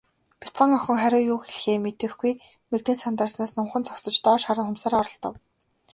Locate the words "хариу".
1.01-1.27